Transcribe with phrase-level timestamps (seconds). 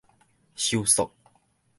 [0.55, 1.11] 收束